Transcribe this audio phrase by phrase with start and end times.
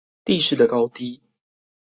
[0.25, 1.21] 地勢的高低